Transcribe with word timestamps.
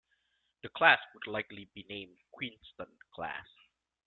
The 0.63 0.69
class 0.69 0.97
would 1.13 1.27
likely 1.31 1.69
be 1.75 1.85
named 1.87 2.17
"Queenston" 2.31 2.97
class. 3.13 3.45